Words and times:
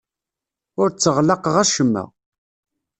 Ur 0.81 0.87
tteɣlaqeɣ 0.89 1.55
acemma. 1.63 2.03